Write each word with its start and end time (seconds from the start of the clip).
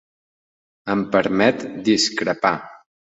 Em 0.93 1.03
permet 1.15 1.61
discrepar 1.91 2.55